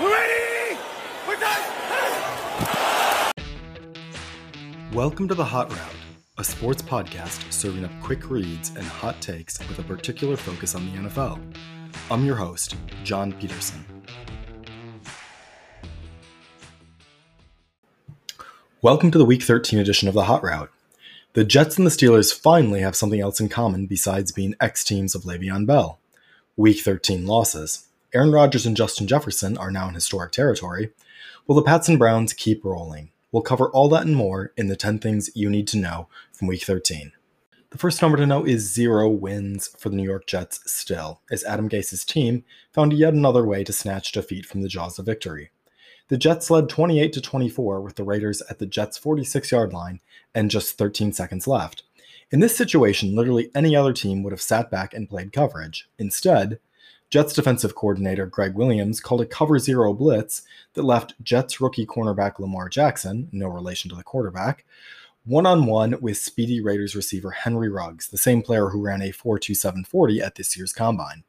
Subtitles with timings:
[0.00, 0.76] Ready!
[1.28, 1.62] We're done!
[4.92, 5.94] Welcome to The Hot Route,
[6.36, 10.86] a sports podcast serving up quick reads and hot takes with a particular focus on
[10.86, 11.38] the NFL.
[12.10, 13.84] I'm your host, John Peterson.
[18.82, 20.72] Welcome to the Week 13 edition of The Hot Route.
[21.34, 25.14] The Jets and the Steelers finally have something else in common besides being ex teams
[25.14, 26.00] of Le'Veon Bell.
[26.56, 27.86] Week 13 losses.
[28.14, 30.92] Aaron Rodgers and Justin Jefferson are now in historic territory,
[31.46, 33.10] while the Pats and Browns keep rolling.
[33.32, 36.46] We'll cover all that and more in the 10 things you need to know from
[36.46, 37.10] Week 13.
[37.70, 41.42] The first number to know is zero wins for the New York Jets still, as
[41.42, 45.50] Adam Gase's team found yet another way to snatch defeat from the jaws of victory.
[46.06, 49.98] The Jets led 28 to 24 with the Raiders at the Jets' 46-yard line
[50.32, 51.82] and just 13 seconds left.
[52.30, 55.88] In this situation, literally any other team would have sat back and played coverage.
[55.98, 56.60] Instead,
[57.14, 60.42] Jets defensive coordinator Gregg Williams called a cover zero blitz
[60.72, 64.64] that left Jets rookie cornerback Lamar Jackson, no relation to the quarterback,
[65.24, 69.12] one on one with speedy Raiders receiver Henry Ruggs, the same player who ran a
[69.12, 71.22] 4.2740 at this year's combine.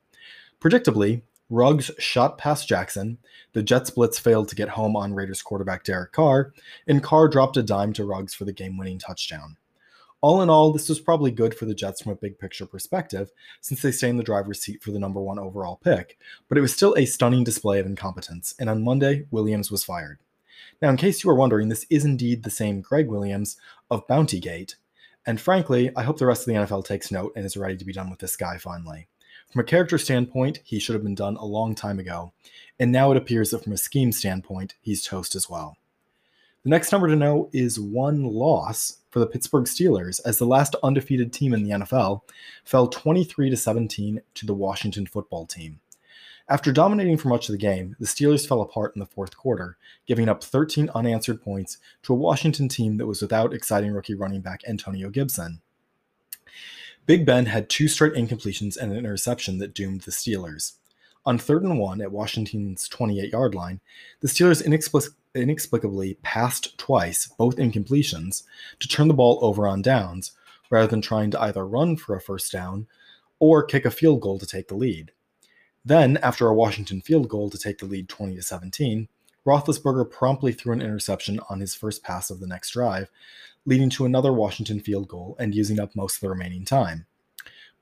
[0.60, 3.20] Predictably, Ruggs shot past Jackson,
[3.54, 6.52] the Jets blitz failed to get home on Raiders quarterback Derek Carr,
[6.88, 9.56] and Carr dropped a dime to Ruggs for the game winning touchdown.
[10.22, 13.32] All in all, this was probably good for the Jets from a big picture perspective,
[13.62, 16.18] since they stay in the driver's seat for the number one overall pick,
[16.50, 20.20] but it was still a stunning display of incompetence, and on Monday, Williams was fired.
[20.82, 23.58] Now, in case you were wondering, this is indeed the same Gregg Williams
[23.92, 24.76] of Bountygate,
[25.26, 27.86] and frankly, I hope the rest of the NFL takes note and is ready to
[27.86, 29.08] be done with this guy finally.
[29.52, 32.34] From a character standpoint, he should have been done a long time ago,
[32.80, 35.78] and now it appears that from a scheme standpoint, he's toast as well.
[36.64, 40.76] The next number to know is one loss for the Pittsburgh Steelers as the last
[40.84, 42.24] undefeated team in the NFL
[42.66, 45.80] fell 23 to 17 to the Washington football team.
[46.50, 49.78] After dominating for much of the game, the Steelers fell apart in the fourth quarter,
[50.06, 54.42] giving up 13 unanswered points to a Washington team that was without exciting rookie running
[54.42, 55.62] back Antonio Gibson.
[57.06, 60.74] Big Ben had two straight incompletions and an interception that doomed the Steelers.
[61.26, 63.80] On third and one at Washington's 28 yard line,
[64.20, 64.62] the Steelers
[65.36, 68.44] inexplicably passed twice, both incompletions,
[68.80, 70.32] to turn the ball over on downs,
[70.70, 72.88] rather than trying to either run for a first down
[73.40, 75.12] or kick a field goal to take the lead.
[75.84, 79.08] Then, after a Washington field goal to take the lead 20 to 17,
[79.46, 83.12] Roethlisberger promptly threw an interception on his first pass of the next drive,
[83.66, 87.06] leading to another Washington field goal and using up most of the remaining time.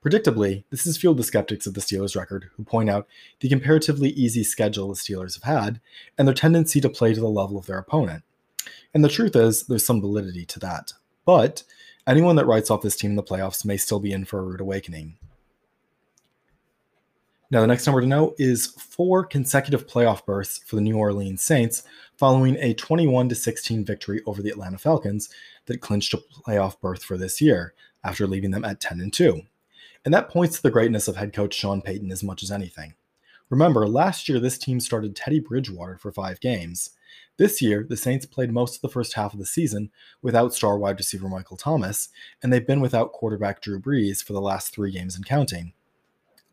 [0.03, 3.07] Predictably, this has fueled the skeptics of the Steelers' record, who point out
[3.39, 5.79] the comparatively easy schedule the Steelers have had
[6.17, 8.23] and their tendency to play to the level of their opponent.
[8.93, 10.91] And the truth is, there's some validity to that.
[11.25, 11.63] But
[12.05, 14.43] anyone that writes off this team in the playoffs may still be in for a
[14.43, 15.17] rude awakening.
[17.49, 21.41] Now, the next number to know is four consecutive playoff berths for the New Orleans
[21.41, 21.83] Saints
[22.17, 25.29] following a 21 16 victory over the Atlanta Falcons
[25.67, 29.43] that clinched a playoff berth for this year after leaving them at 10 and 2.
[30.05, 32.95] And that points to the greatness of head coach Sean Payton as much as anything.
[33.49, 36.91] Remember, last year this team started Teddy Bridgewater for five games.
[37.37, 39.91] This year, the Saints played most of the first half of the season
[40.21, 42.09] without star wide receiver Michael Thomas,
[42.41, 45.73] and they've been without quarterback Drew Brees for the last three games and counting.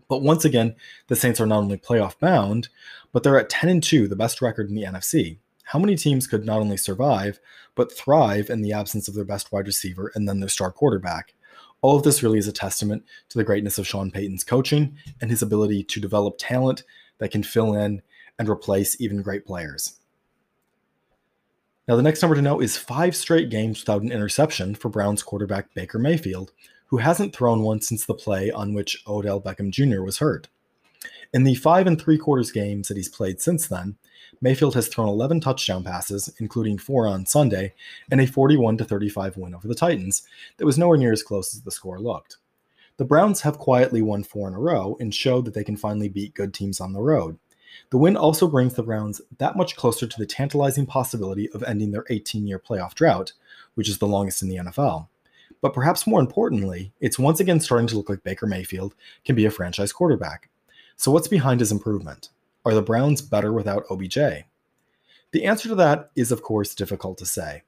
[0.09, 0.75] But once again,
[1.07, 2.69] the Saints are not only playoff bound,
[3.13, 5.39] but they're at 10 and 2, the best record in the NFC.
[5.65, 7.39] How many teams could not only survive,
[7.77, 11.35] but thrive in the absence of their best wide receiver and then their star quarterback?
[11.83, 15.31] All of this really is a testament to the greatness of Sean Payton's coaching and
[15.31, 16.83] his ability to develop talent
[17.19, 18.03] that can fill in
[18.39, 19.97] and replace even great players.
[21.89, 25.23] Now, the next number to know is five straight games without an interception for Browns
[25.23, 26.53] quarterback Baker Mayfield,
[26.87, 30.03] who hasn't thrown one since the play on which Odell Beckham Jr.
[30.03, 30.49] was hurt.
[31.33, 33.97] In the five and three quarters games that he's played since then,
[34.41, 37.75] Mayfield has thrown 11 touchdown passes, including four on Sunday,
[38.11, 40.23] and a 41 35 win over the Titans
[40.57, 42.39] that was nowhere near as close as the score looked.
[42.97, 46.09] The Browns have quietly won four in a row and showed that they can finally
[46.09, 47.39] beat good teams on the road.
[47.91, 51.93] The win also brings the Browns that much closer to the tantalizing possibility of ending
[51.93, 53.33] their 18 year playoff drought,
[53.75, 55.09] which is the longest in the NFL.
[55.61, 58.95] But perhaps more importantly, it's once again starting to look like Baker Mayfield
[59.25, 60.49] can be a franchise quarterback.
[60.97, 62.29] So, what's behind his improvement?
[62.65, 64.19] Are the Browns better without OBJ?
[65.33, 67.63] The answer to that is, of course, difficult to say.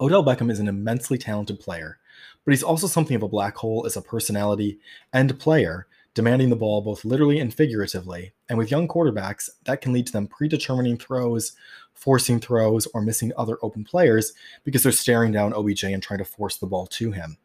[0.00, 1.98] Odell Beckham is an immensely talented player,
[2.44, 4.80] but he's also something of a black hole as a personality
[5.12, 8.32] and player, demanding the ball both literally and figuratively.
[8.48, 11.52] And with young quarterbacks, that can lead to them predetermining throws,
[11.94, 14.32] forcing throws, or missing other open players
[14.64, 17.36] because they're staring down OBJ and trying to force the ball to him.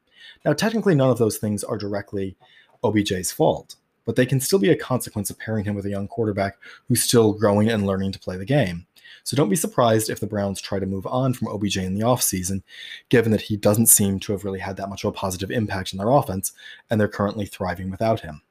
[0.44, 2.36] Now, technically, none of those things are directly
[2.84, 3.76] OBJ's fault.
[4.08, 6.58] But they can still be a consequence of pairing him with a young quarterback
[6.88, 8.88] who's still growing and learning to play the game.
[9.26, 12.06] So don't be surprised if the Browns try to move on from OBJ in the
[12.06, 12.64] offseason,
[13.10, 15.94] given that he doesn't seem to have really had that much of a positive impact
[15.94, 16.54] on their offense,
[16.90, 18.42] and they're currently thriving without him.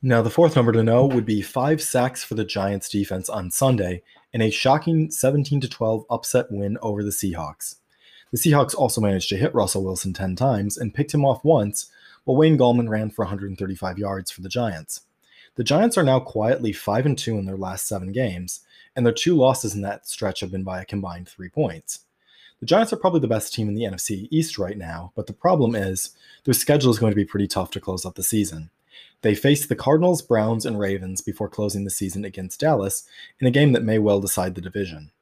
[0.00, 3.50] Now, the fourth number to know would be five sacks for the Giants defense on
[3.50, 4.02] Sunday
[4.32, 7.78] in a shocking 17 12 upset win over the Seahawks.
[8.30, 11.90] The Seahawks also managed to hit Russell Wilson 10 times and picked him off once,
[12.28, 15.00] while Wayne Gallman ran for 135 yards for the Giants.
[15.54, 18.60] The Giants are now quietly 5 and 2 in their last 7 games,
[18.94, 22.00] and their two losses in that stretch have been by a combined 3 points.
[22.60, 25.32] The Giants are probably the best team in the NFC East right now, but the
[25.32, 26.10] problem is
[26.44, 28.68] their schedule is going to be pretty tough to close out the season.
[29.22, 33.08] They face the Cardinals, Browns, and Ravens before closing the season against Dallas
[33.40, 35.12] in a game that may well decide the division.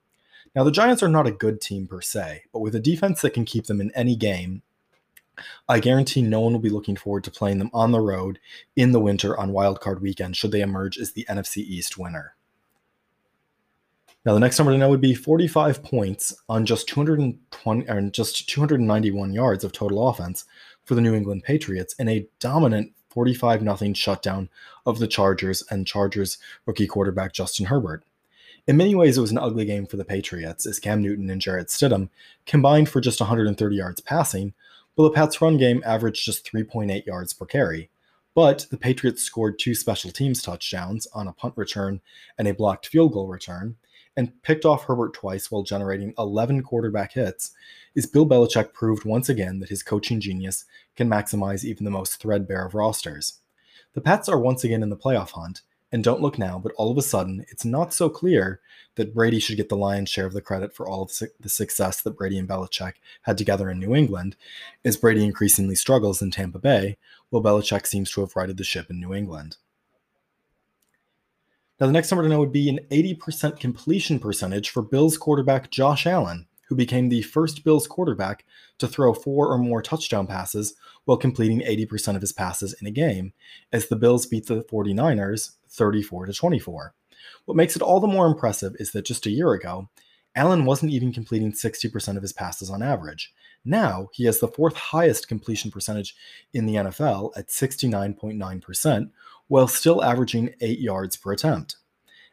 [0.57, 3.33] Now, the Giants are not a good team per se, but with a defense that
[3.33, 4.63] can keep them in any game,
[5.69, 8.39] I guarantee no one will be looking forward to playing them on the road
[8.75, 12.35] in the winter on wildcard weekend should they emerge as the NFC East winner.
[14.25, 18.49] Now, the next number to know would be 45 points on just 220 or just
[18.49, 20.45] 291 yards of total offense
[20.85, 24.49] for the New England Patriots in a dominant 45 0 shutdown
[24.85, 28.05] of the Chargers and Chargers rookie quarterback Justin Herbert.
[28.67, 31.41] In many ways, it was an ugly game for the Patriots as Cam Newton and
[31.41, 32.09] Jarrett Stidham
[32.47, 34.55] combined for just 130 yards passing,
[34.97, 37.91] while the Pats' run game averaged just 3.8 yards per carry.
[38.35, 42.01] But the Patriots scored two special teams touchdowns on a punt return
[42.37, 43.77] and a blocked field goal return,
[44.17, 47.53] and picked off Herbert twice while generating 11 quarterback hits,
[47.95, 50.65] is Bill Belichick proved once again that his coaching genius
[50.97, 53.41] can maximize even the most threadbare of rosters.
[53.93, 55.63] The Pats are once again in the playoff hunt,
[55.93, 58.61] and don't look now, but all of a sudden, it's not so clear
[58.97, 62.01] that Brady should get the lion's share of the credit for all of the success
[62.01, 64.37] that Brady and Belichick had together in New England,
[64.85, 66.97] as Brady increasingly struggles in Tampa Bay,
[67.31, 69.57] while Belichick seems to have righted the ship in New England.
[71.79, 75.71] Now, the next number to know would be an 80% completion percentage for Bills quarterback
[75.71, 78.45] Josh Allen who became the first Bills quarterback
[78.79, 80.75] to throw four or more touchdown passes
[81.05, 83.33] while completing 80% of his passes in a game,
[83.73, 86.95] as the Bills beat the 49ers 34 to 24.
[87.45, 89.89] What makes it all the more impressive is that just a year ago,
[90.35, 93.33] Allen wasn't even completing 60% of his passes on average.
[93.65, 96.15] Now he has the fourth highest completion percentage
[96.53, 99.11] in the NFL at 69.9%,
[99.49, 101.77] while still averaging 8 yards per attempt.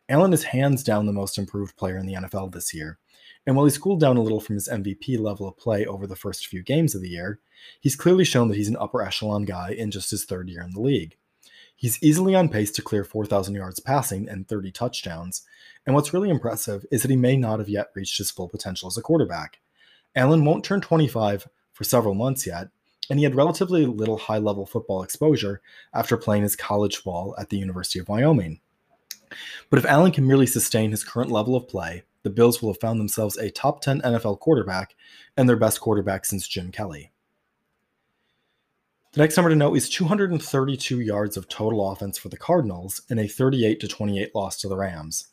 [0.10, 3.00] Allen is hands down the most improved player in the NFL this year,
[3.46, 6.16] and while he's cooled down a little from his MVP level of play over the
[6.16, 7.40] first few games of the year,
[7.80, 10.72] he's clearly shown that he's an upper echelon guy in just his third year in
[10.72, 11.18] the league.
[11.76, 15.44] He's easily on pace to clear 4,000 yards passing and 30 touchdowns,
[15.86, 18.88] and what's really impressive is that he may not have yet reached his full potential
[18.88, 19.60] as a quarterback.
[20.16, 22.70] Allen won't turn 25 for several months yet,
[23.10, 25.62] and he had relatively little high level football exposure
[25.94, 28.62] after playing his college ball at the University of Wyoming.
[29.70, 32.82] But if Allen can merely sustain his current level of play, the Bills will have
[32.82, 34.96] found themselves a top 10 NFL quarterback
[35.38, 37.12] and their best quarterback since Jim Kelly.
[39.14, 43.20] The next number to note is 232 yards of total offense for the Cardinals in
[43.20, 45.28] a 38 28 loss to the Rams.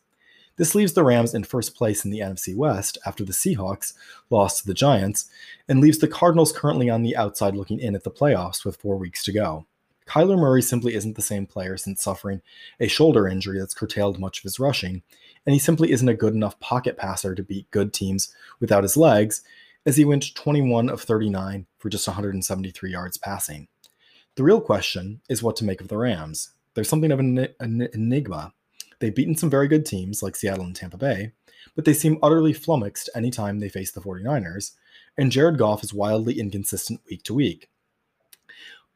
[0.57, 3.95] This leaves the Rams in first place in the NFC West after the Seahawks
[4.29, 5.31] lost to the Giants,
[5.67, 8.99] and leaves the Cardinals currently on the outside looking in at the playoffs with four
[8.99, 9.65] weeks to go.
[10.11, 12.43] Kyler Murray simply isn't the same player since suffering
[12.81, 15.05] a shoulder injury that's curtailed much of his rushing,
[15.47, 18.97] and he simply isn't a good enough pocket passer to beat good teams without his
[18.97, 19.43] legs,
[19.87, 23.69] as he went 21 of 39 for just 173 yards passing.
[24.35, 26.55] The real question is what to make of the Rams.
[26.75, 28.53] There's something of an, an enigma.
[28.99, 31.35] They've beaten some very good teams like Seattle and Tampa Bay,
[31.77, 34.73] but they seem utterly flummoxed anytime they face the 49ers,
[35.17, 37.70] and Jared Goff is wildly inconsistent week to week.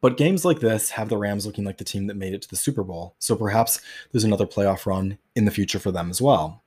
[0.05, 2.49] But games like this have the Rams looking like the team that made it to
[2.51, 3.81] the Super Bowl, so perhaps
[4.13, 6.63] there's another playoff run in the future for them as well.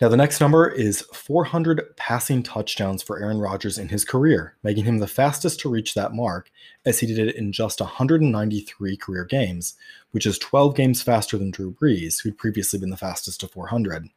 [0.00, 4.84] Now, the next number is 400 passing touchdowns for Aaron Rodgers in his career, making
[4.86, 6.50] him the fastest to reach that mark,
[6.86, 9.74] as he did it in just 193 career games,
[10.12, 14.08] which is 12 games faster than Drew Brees, who'd previously been the fastest to 400.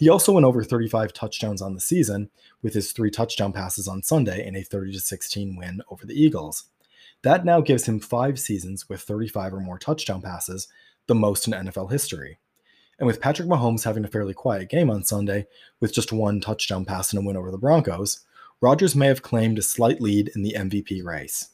[0.00, 2.30] He also went over 35 touchdowns on the season
[2.62, 6.64] with his three touchdown passes on Sunday in a 30 16 win over the Eagles.
[7.20, 10.68] That now gives him five seasons with 35 or more touchdown passes,
[11.06, 12.38] the most in NFL history.
[12.98, 15.46] And with Patrick Mahomes having a fairly quiet game on Sunday,
[15.80, 18.24] with just one touchdown pass and a win over the Broncos,
[18.62, 21.50] Rodgers may have claimed a slight lead in the MVP race.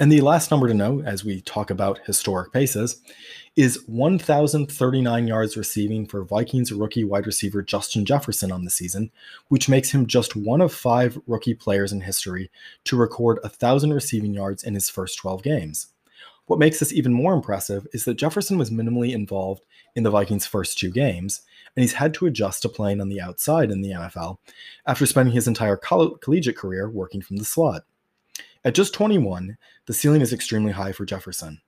[0.00, 3.00] And the last number to know, as we talk about historic paces,
[3.56, 9.10] is 1,039 yards receiving for Vikings rookie wide receiver Justin Jefferson on the season,
[9.48, 12.50] which makes him just one of five rookie players in history
[12.84, 15.88] to record 1,000 receiving yards in his first 12 games.
[16.46, 20.46] What makes this even more impressive is that Jefferson was minimally involved in the Vikings'
[20.46, 21.42] first two games,
[21.76, 24.38] and he's had to adjust to playing on the outside in the NFL
[24.86, 27.82] after spending his entire coll- collegiate career working from the slot.
[28.64, 31.60] At just 21, the ceiling is extremely high for Jefferson.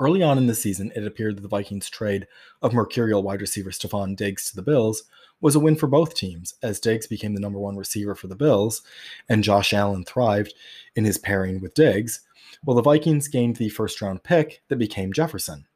[0.00, 2.26] Early on in the season, it appeared that the Vikings' trade
[2.60, 5.04] of mercurial wide receiver Stefon Diggs to the Bills
[5.40, 8.34] was a win for both teams, as Diggs became the number one receiver for the
[8.34, 8.82] Bills,
[9.28, 10.54] and Josh Allen thrived
[10.96, 12.22] in his pairing with Diggs,
[12.64, 15.66] while the Vikings gained the first round pick that became Jefferson.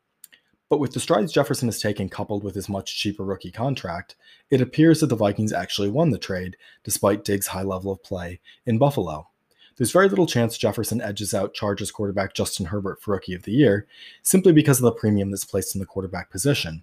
[0.68, 4.16] But with the strides Jefferson has taken coupled with his much cheaper rookie contract,
[4.50, 8.40] it appears that the Vikings actually won the trade, despite Diggs' high level of play
[8.64, 9.28] in Buffalo.
[9.76, 13.52] There's very little chance Jefferson edges out Chargers quarterback Justin Herbert for Rookie of the
[13.52, 13.86] Year,
[14.22, 16.82] simply because of the premium that's placed in the quarterback position.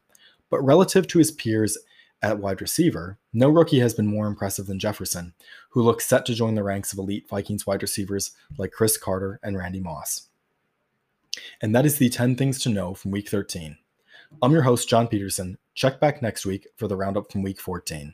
[0.49, 1.77] But relative to his peers
[2.21, 5.33] at wide receiver, no rookie has been more impressive than Jefferson,
[5.69, 9.39] who looks set to join the ranks of elite Vikings wide receivers like Cris Carter
[9.43, 10.29] and Randy Moss.
[11.61, 13.75] And that is the 10 things to know from week 13.
[14.41, 15.57] I'm your host, John Peterson.
[15.73, 18.13] Check back next week for the roundup from week 14.